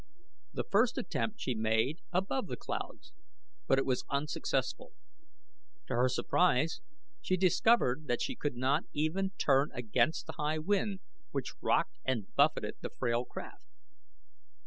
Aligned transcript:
The 0.51 0.63
first 0.63 0.97
attempt 0.97 1.39
she 1.41 1.53
made 1.53 1.99
above 2.11 2.47
the 2.47 2.57
clouds, 2.57 3.13
but 3.67 3.77
it 3.77 3.85
was 3.85 4.03
unsuccessful. 4.09 4.93
To 5.85 5.93
her 5.95 6.09
surprise 6.09 6.81
she 7.21 7.37
discovered 7.37 8.07
that 8.07 8.19
she 8.19 8.35
could 8.35 8.55
not 8.55 8.85
even 8.93 9.33
turn 9.37 9.69
against 9.75 10.25
the 10.25 10.33
high 10.39 10.57
wind, 10.57 11.01
which 11.29 11.53
rocked 11.61 11.99
and 12.03 12.33
buffeted 12.33 12.77
the 12.81 12.89
frail 12.89 13.25
craft. 13.25 13.61